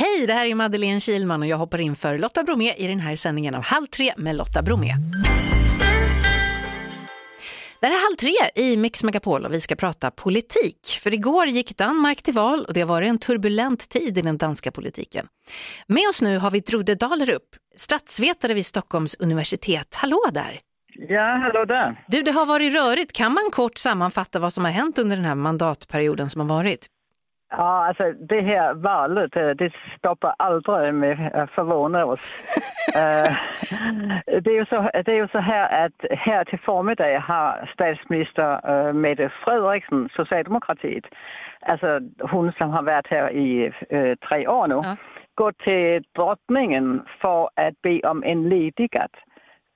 Hej, 0.00 0.26
det 0.26 0.32
här 0.32 0.46
är 0.46 0.54
Madeleine 0.54 1.00
Kilman 1.00 1.42
och 1.42 1.48
jag 1.48 1.56
hoppar 1.56 1.80
in 1.80 1.96
för 1.96 2.18
Lotta 2.18 2.42
Bromé 2.42 2.74
i 2.74 2.86
den 2.86 3.00
här 3.00 3.16
sändningen 3.16 3.54
av 3.54 3.64
Halv 3.64 3.86
tre 3.86 4.12
med 4.16 4.36
Lotta 4.36 4.62
Bromé. 4.62 4.94
Det 7.80 7.86
här 7.86 7.92
är 7.92 8.04
Halv 8.08 8.16
tre 8.16 8.64
i 8.64 8.76
Mix 8.76 9.04
Megapol 9.04 9.44
och 9.44 9.52
vi 9.52 9.60
ska 9.60 9.76
prata 9.76 10.10
politik. 10.10 11.00
För 11.02 11.14
igår 11.14 11.46
gick 11.46 11.76
Danmark 11.76 12.22
till 12.22 12.34
val 12.34 12.64
och 12.64 12.74
det 12.74 12.80
har 12.80 12.88
varit 12.88 13.08
en 13.08 13.18
turbulent 13.18 13.88
tid 13.88 14.18
i 14.18 14.22
den 14.22 14.38
danska 14.38 14.72
politiken. 14.72 15.26
Med 15.86 16.08
oss 16.10 16.22
nu 16.22 16.38
har 16.38 16.50
vi 16.50 16.60
Drude 16.60 16.94
Dalerup, 16.94 17.42
statsvetare 17.76 18.54
vid 18.54 18.66
Stockholms 18.66 19.14
universitet. 19.14 19.94
Hallå 19.94 20.20
där! 20.32 20.58
Ja, 21.08 21.38
hallå 21.42 21.64
där. 21.64 22.04
Du, 22.08 22.22
det 22.22 22.32
har 22.32 22.46
varit 22.46 22.74
rörigt. 22.74 23.12
Kan 23.12 23.32
man 23.32 23.50
kort 23.52 23.78
sammanfatta 23.78 24.38
vad 24.38 24.52
som 24.52 24.64
har 24.64 24.72
hänt 24.72 24.98
under 24.98 25.16
den 25.16 25.24
här 25.24 25.34
mandatperioden 25.34 26.30
som 26.30 26.40
har 26.40 26.48
varit? 26.48 26.88
Ja, 27.50 27.86
alltså 27.86 28.12
det 28.12 28.40
här 28.40 28.74
valet, 28.74 29.32
det 29.32 29.72
stoppar 29.98 30.34
aldrig 30.38 30.94
med 30.94 31.30
att 31.34 31.50
förvåna 31.50 32.04
oss. 32.04 32.20
uh, 32.96 33.36
det, 34.40 34.50
är 34.50 34.54
ju 34.54 34.66
så, 34.66 34.90
det 35.04 35.12
är 35.12 35.16
ju 35.16 35.28
så 35.28 35.38
här 35.38 35.86
att 35.86 36.18
här 36.18 36.44
till 36.44 36.58
förmiddag 36.58 37.20
har 37.20 37.70
statsminister 37.74 38.70
uh, 38.70 38.92
Mette 38.92 39.30
Frederiksen, 39.44 40.08
Socialdemokratiet, 40.16 41.04
alltså 41.60 42.00
hon 42.20 42.52
som 42.52 42.70
har 42.70 42.82
varit 42.82 43.06
här 43.06 43.30
i 43.30 43.72
uh, 43.92 44.14
tre 44.28 44.48
år 44.48 44.66
nu, 44.66 44.74
ja. 44.74 44.96
gått 45.34 45.58
till 45.58 46.04
drottningen 46.14 47.02
för 47.20 47.50
att 47.56 47.82
be 47.82 48.00
om 48.00 48.22
en 48.24 48.48
ledighet 48.48 49.12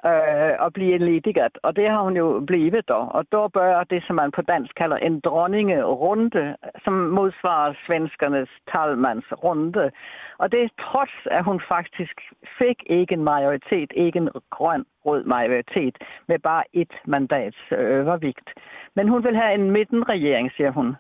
øh, 0.07 0.53
og 0.59 0.73
blive 0.73 0.95
enlediget. 0.95 1.59
Og 1.63 1.77
det 1.77 1.91
har 1.91 2.03
hun 2.03 2.17
jo 2.17 2.45
blivet 2.47 2.89
då. 2.89 3.01
Og 3.17 3.25
der 3.33 3.49
bør 3.49 3.85
det, 3.85 4.05
som 4.07 4.17
man 4.17 4.31
på 4.31 4.43
dansk 4.43 4.75
kalder 4.75 4.97
en 4.97 5.21
dronningerunde, 5.21 6.57
som 6.85 6.93
modsvarer 6.93 7.75
svenskernes 7.87 8.49
talmandsrunde. 8.73 9.91
Og 10.39 10.53
det 10.53 10.63
er 10.63 10.69
trods, 10.81 11.15
at 11.31 11.45
hun 11.45 11.61
faktisk 11.69 12.21
fik 12.59 12.79
ikke 12.87 13.15
en 13.15 13.25
majoritet, 13.25 13.93
ikke 13.95 14.19
en 14.19 14.31
grøn-rød 14.51 15.25
majoritet, 15.25 15.99
med 16.29 16.39
bare 16.39 16.65
et 16.73 16.93
mandats 17.07 17.57
øh, 17.79 18.07
overvægt. 18.07 18.49
Men 18.97 19.09
hun 19.09 19.25
vil 19.25 19.37
have 19.37 19.55
en 19.55 19.71
midtenregering, 19.71 20.51
siger 20.57 20.71
hun. 20.71 20.97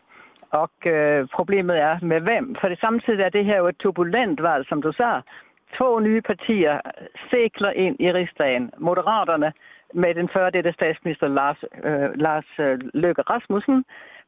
Og 0.51 0.70
øh, 0.86 1.29
problemet 1.34 1.81
er 1.81 1.98
med 2.03 2.20
hvem? 2.20 2.55
For 2.61 2.69
det 2.69 2.81
samtidig 2.81 3.20
er 3.20 3.29
det 3.29 3.45
her 3.45 3.59
jo 3.59 3.67
et 3.67 3.77
turbulent 3.77 4.42
valg, 4.42 4.69
som 4.69 4.83
du 4.83 4.92
sagde 4.92 5.23
två 5.78 5.98
nye 5.98 6.20
partier 6.20 6.80
sækler 7.30 7.70
ind 7.70 7.97
i 8.00 8.12
rigsdagen. 8.12 8.70
Moderaterne 8.78 9.53
med 9.94 10.14
den 10.14 10.28
før 10.28 10.50
dette 10.50 10.72
statsminister 10.72 11.28
Lars, 11.28 11.64
øh, 11.84 12.11
Lars 12.14 12.50
øh, 12.58 12.78
Løkke 12.94 13.22
Rasmussen, 13.22 13.84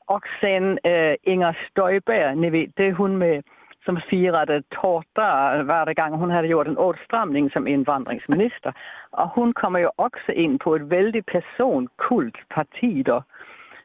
og 0.07 0.21
sen 0.41 0.79
øh, 0.87 1.15
Inger 1.25 1.53
Støjberg, 1.71 2.37
ni 2.37 2.53
ved, 2.53 2.67
det 2.77 2.87
er 2.87 2.93
hun 2.93 3.17
med, 3.17 3.43
som 3.85 3.99
firede 4.11 4.53
øh, 4.53 4.63
tårter 4.75 5.63
hver 5.63 5.95
gang 5.95 6.17
hun 6.17 6.31
havde 6.31 6.47
gjort 6.47 6.69
en 6.69 6.79
åtstramning 6.79 7.53
som 7.53 7.67
indvandringsminister. 7.67 8.73
Og 9.13 9.29
hun 9.35 9.53
kommer 9.53 9.79
jo 9.79 9.91
også 9.97 10.33
ind 10.35 10.59
på 10.59 10.75
et 10.75 10.91
vældig 10.91 11.25
personkult 11.27 12.39
parti, 12.55 13.03
der, 13.03 13.21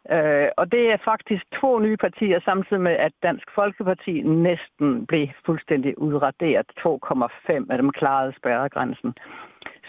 Øh, 0.10 0.48
og 0.58 0.72
det 0.72 0.92
er 0.92 0.98
faktisk 1.06 1.44
to 1.62 1.80
nye 1.80 1.98
partier, 1.98 2.40
samtidig 2.46 2.82
med 2.82 2.92
at 2.92 3.12
Dansk 3.24 3.48
Folkeparti 3.56 4.22
næsten 4.22 5.06
blev 5.06 5.28
fuldstændig 5.46 5.98
udraderet. 5.98 6.66
2,5 6.80 7.66
af 7.70 7.78
dem 7.78 7.92
klarede 7.92 8.34
spærregrænsen. 8.38 9.14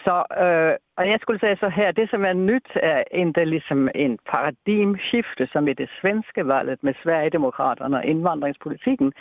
Så, 0.05 0.15
øh, 0.43 0.73
og 0.97 1.09
jeg 1.09 1.17
skulle 1.21 1.39
sige 1.39 1.55
så 1.55 1.69
her, 1.69 1.91
det 1.91 2.09
som 2.09 2.25
er 2.25 2.33
nyt 2.33 2.69
er 2.75 3.03
endda 3.11 3.43
ligesom 3.43 3.89
en 3.95 4.19
paradigmskifte, 4.31 5.47
som 5.51 5.67
i 5.67 5.73
det 5.73 5.89
svenske 6.01 6.47
valget 6.47 6.83
med 6.83 6.93
Sverigedemokraterne 7.03 7.97
og 7.97 8.05
indvandringspolitikken. 8.05 9.13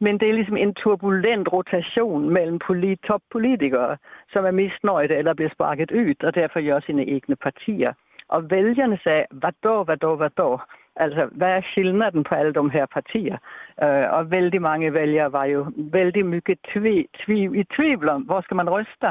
Men 0.00 0.20
det 0.20 0.28
er 0.28 0.32
ligesom 0.32 0.56
en 0.56 0.74
turbulent 0.74 1.52
rotation 1.52 2.30
mellem 2.30 2.58
polit 2.58 3.00
toppolitikere, 3.00 3.96
som 4.32 4.44
er 4.44 4.50
misnøjde 4.50 5.14
eller 5.14 5.34
bliver 5.34 5.50
sparket 5.50 5.90
ud, 5.90 6.14
og 6.24 6.34
derfor 6.34 6.66
gør 6.66 6.80
sine 6.80 7.08
egne 7.08 7.36
partier. 7.36 7.92
Og 8.28 8.50
vælgerne 8.50 8.98
sagde, 9.04 9.24
hvad 9.30 9.52
då, 9.62 9.84
hvad 9.84 9.96
då, 9.96 10.16
hvad 10.16 10.30
då? 10.30 10.60
Altså, 10.96 11.28
hvad 11.32 11.48
er 11.48 11.60
skillnaden 11.70 12.24
på 12.24 12.34
alle 12.34 12.54
de 12.54 12.70
her 12.70 12.86
partier? 12.86 13.36
Uh, 13.82 14.16
og 14.16 14.30
vældig 14.30 14.62
mange 14.62 14.92
vælgere 14.92 15.32
var 15.32 15.44
jo 15.44 15.66
vældig 15.76 16.26
mycket 16.26 16.58
tvi, 16.74 17.08
tvi, 17.24 17.60
i 17.60 17.64
tvivl 17.64 18.08
om, 18.08 18.22
hvor 18.22 18.40
skal 18.40 18.56
man 18.56 18.70
ryste? 18.70 19.08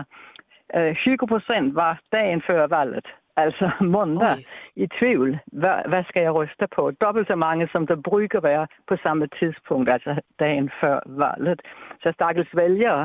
Uh, 0.77 0.95
20 0.95 1.17
procent 1.17 1.75
var 1.75 1.99
dagen 2.11 2.41
før 2.47 2.67
valget, 2.67 3.07
altså 3.35 3.71
måndag, 3.95 4.45
i 4.75 4.87
tvivl. 4.87 5.39
Hvad, 5.45 5.77
hvad 5.87 6.03
skal 6.03 6.21
jeg 6.21 6.35
ryste 6.35 6.67
på? 6.75 6.91
Dobbelt 6.91 7.27
så 7.27 7.35
mange, 7.35 7.69
som 7.71 7.87
der 7.87 7.95
brygger 7.95 8.39
være 8.39 8.67
på 8.87 8.95
samme 9.03 9.27
tidspunkt, 9.39 9.89
altså 9.89 10.21
dagen 10.39 10.71
før 10.81 10.99
valget. 11.05 11.61
Så 12.03 12.11
stakkels 12.11 12.49
vælgere, 12.55 13.01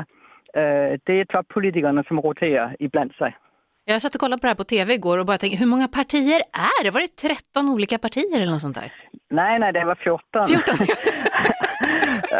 uh, 0.57 0.93
det 1.07 1.19
er 1.19 1.25
toppolitikerne, 1.33 2.03
som 2.07 2.19
roterer 2.19 2.69
iblandt 2.79 3.17
sig. 3.17 3.33
Jag 3.89 4.01
satt 4.01 4.15
och 4.15 4.21
kollade 4.21 4.39
på 4.41 4.45
det 4.47 4.47
här 4.47 4.55
på 4.55 4.63
tv 4.63 4.93
igår 4.93 5.17
och 5.17 5.25
bara 5.25 5.37
tänkte, 5.37 5.59
hur 5.59 5.71
många 5.73 5.87
partier 5.87 6.41
är 6.73 6.83
det? 6.83 6.91
Var 6.91 7.01
det 7.01 7.15
13 7.27 7.69
olika 7.69 7.97
partier 7.97 8.39
eller 8.41 8.51
något 8.51 8.61
sånt 8.61 8.75
där? 8.75 8.91
Nej, 9.29 9.59
nej, 9.59 9.73
det 9.73 9.85
var 9.85 9.95
14. 9.95 10.47
14? 10.47 10.75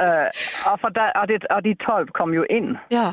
uh, 0.03 0.73
och, 0.73 0.79
för 0.81 0.89
där, 0.89 1.21
och, 1.21 1.27
det, 1.27 1.45
och 1.55 1.63
de 1.63 1.75
12 1.75 2.07
kom 2.07 2.33
ju 2.33 2.45
in. 2.45 2.77
Ja. 2.87 3.07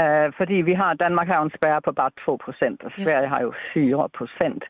Uh, 0.00 0.32
fordi 0.32 0.62
vi 0.62 0.74
har, 0.74 0.94
Danmark 0.94 1.28
har 1.28 1.42
en 1.42 1.50
spärr 1.50 1.80
på 1.80 1.92
bara 1.92 2.10
2 2.24 2.38
procent 2.38 2.82
och 2.82 2.92
Sverige 2.92 3.28
har 3.28 3.40
ju 3.40 3.52
4 3.74 4.08
procent. 4.08 4.62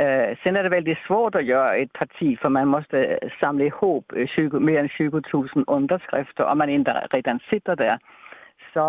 Uh, 0.00 0.36
sen 0.42 0.56
är 0.56 0.62
det 0.62 0.68
väldigt 0.68 0.98
svårt 1.06 1.34
att 1.34 1.44
göra 1.44 1.74
ett 1.74 1.92
parti 1.92 2.38
för 2.40 2.48
man 2.48 2.68
måste 2.68 3.18
samla 3.40 3.64
ihop 3.64 4.12
20, 4.36 4.60
mer 4.60 4.80
än 4.80 4.88
20 4.88 5.22
000 5.32 5.48
underskrifter 5.66 6.44
om 6.44 6.58
man 6.58 6.68
inte 6.70 7.06
redan 7.10 7.38
sitter 7.50 7.76
där. 7.76 7.98
Så 8.74 8.84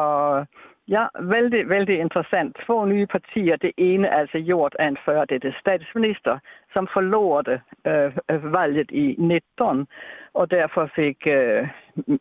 Ja, 0.87 1.07
vældig, 1.19 1.69
vældig 1.69 1.99
interessant. 1.99 2.57
Två 2.65 2.85
nye 2.85 3.07
partier. 3.07 3.55
Det 3.55 3.71
ene 3.77 4.07
er 4.07 4.17
altså 4.17 4.39
gjort 4.39 4.75
af 4.79 4.87
en 4.87 4.97
før 5.05 5.25
dette 5.25 5.53
statsminister, 5.59 6.39
som 6.73 6.87
forlorte 6.93 7.61
øh, 7.87 8.53
valget 8.53 8.91
i 8.91 9.15
19, 9.19 9.87
og 10.33 10.51
derfor 10.51 10.89
fik, 10.95 11.17
øh, 11.27 11.67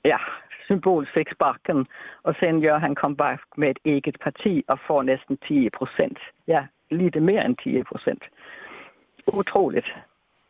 ja, 0.04 0.16
symbol 0.64 1.08
fik 1.14 1.28
sparken. 1.34 1.86
Og 2.22 2.34
sen 2.41 2.62
gør 2.62 2.78
han 2.78 2.94
comeback 2.94 3.42
med 3.56 3.69
et 3.70 3.78
eget 3.84 4.16
parti 4.20 4.64
og 4.69 4.78
får 4.86 5.02
næsten 5.02 5.36
10 5.48 5.70
procent. 5.78 6.19
Ja, 6.48 6.62
lite 6.91 7.20
mere 7.20 7.44
end 7.44 7.56
10 7.56 7.82
procent. 7.82 8.22
Utroligt. 9.26 9.86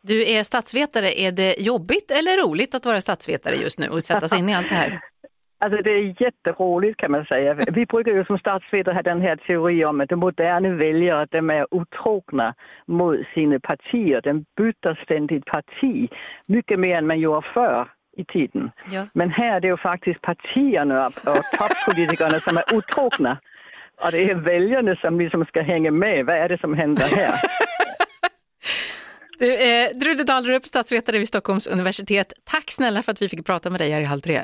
Du 0.07 0.13
är 0.13 0.43
statsvetare. 0.43 1.19
Är 1.19 1.31
det 1.31 1.55
jobbigt 1.59 2.11
eller 2.11 2.47
roligt 2.47 2.75
att 2.75 2.85
vara 2.85 3.01
statsvetare 3.01 3.55
just 3.55 3.79
nu 3.79 3.87
och 3.87 4.03
sätta 4.03 4.27
sig 4.27 4.39
in 4.39 4.49
i 4.49 4.55
allt 4.55 4.69
det 4.69 4.75
här? 4.75 4.99
Alltså 5.65 5.81
det 5.81 5.91
är 5.91 6.21
jätteroligt 6.21 6.97
kan 6.97 7.11
man 7.11 7.25
säga. 7.25 7.53
Vi 7.53 7.85
brukar 7.85 8.11
ju 8.11 8.25
som 8.25 8.37
statsvetare 8.37 8.95
ha 8.95 9.01
den 9.01 9.21
här 9.21 9.35
teori 9.35 9.85
om 9.85 10.01
att 10.01 10.09
de 10.09 10.15
moderna 10.15 10.69
väljare 10.69 11.27
de 11.31 11.49
är 11.49 11.73
otrogna 11.73 12.53
mot 12.87 13.19
sina 13.33 13.59
partier. 13.59 14.21
De 14.21 14.45
byter 14.57 15.03
ständigt 15.03 15.45
parti, 15.45 16.09
mycket 16.45 16.79
mer 16.79 16.97
än 16.97 17.07
man 17.07 17.19
gjorde 17.19 17.47
förr 17.53 17.87
i 18.17 18.25
tiden. 18.25 18.71
Ja. 18.91 19.07
Men 19.13 19.29
här 19.29 19.55
är 19.55 19.59
det 19.59 19.67
ju 19.67 19.77
faktiskt 19.77 20.21
partierna 20.21 21.07
och 21.07 21.13
toppolitikerna 21.59 22.39
som 22.39 22.57
är 22.57 22.75
otrogna. 22.75 23.37
Och 24.03 24.11
det 24.11 24.29
är 24.31 24.35
väljarna 24.35 24.95
som 24.95 25.19
liksom 25.19 25.45
ska 25.45 25.61
hänga 25.61 25.91
med. 25.91 26.25
Vad 26.25 26.35
är 26.35 26.49
det 26.49 26.59
som 26.59 26.73
händer 26.73 27.15
här? 27.15 27.33
Du, 29.39 29.53
eh, 29.53 29.89
Drude 29.97 30.23
Dahlrup, 30.23 30.65
statsvetare 30.65 31.17
vid 31.17 31.27
Stockholms 31.27 31.67
universitet. 31.67 32.33
Tack 32.43 32.71
snälla 32.71 33.03
för 33.03 33.11
att 33.11 33.21
vi 33.21 33.29
fick 33.29 33.45
prata 33.45 33.69
med 33.69 33.79
dig 33.79 33.91
här 33.91 34.01
i 34.01 34.03
Halv 34.03 34.19
tre. 34.19 34.43